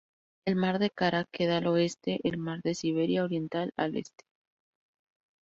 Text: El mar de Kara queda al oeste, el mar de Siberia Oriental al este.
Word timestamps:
El 0.45 0.55
mar 0.55 0.79
de 0.79 0.89
Kara 0.89 1.25
queda 1.31 1.57
al 1.57 1.67
oeste, 1.67 2.21
el 2.23 2.39
mar 2.39 2.63
de 2.63 2.73
Siberia 2.73 3.23
Oriental 3.23 3.71
al 3.77 3.97
este. 3.97 4.25